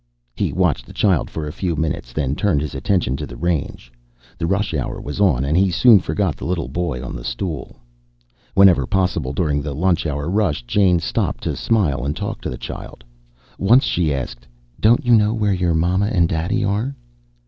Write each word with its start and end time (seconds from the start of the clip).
He 0.33 0.51
watched 0.51 0.87
the 0.87 0.93
child 0.97 1.29
for 1.29 1.47
a 1.47 1.51
few 1.53 1.75
minutes, 1.75 2.11
then 2.11 2.33
turned 2.33 2.59
his 2.59 2.73
attention 2.73 3.15
to 3.17 3.27
the 3.27 3.35
range. 3.37 3.91
The 4.39 4.47
rush 4.47 4.73
hour 4.73 4.99
was 4.99 5.21
on 5.21 5.45
and 5.45 5.55
he 5.55 5.69
soon 5.69 5.99
forgot 5.99 6.35
the 6.35 6.45
little 6.45 6.67
boy 6.69 7.03
on 7.03 7.15
the 7.15 7.23
stool... 7.23 7.75
Whenever 8.55 8.87
possible 8.87 9.31
during 9.31 9.61
the 9.61 9.75
lunch 9.75 10.07
hour 10.07 10.27
rush, 10.27 10.63
Jane 10.63 10.97
stopped 10.97 11.43
to 11.43 11.55
smile 11.55 12.03
and 12.03 12.15
talk 12.15 12.41
to 12.41 12.49
the 12.49 12.57
child. 12.57 13.03
Once 13.59 13.83
she 13.83 14.11
asked, 14.11 14.47
"Don't 14.79 15.05
you 15.05 15.13
know 15.13 15.35
where 15.35 15.53
your 15.53 15.75
mama 15.75 16.07
and 16.07 16.27
daddy 16.27 16.65
are?" 16.65 16.95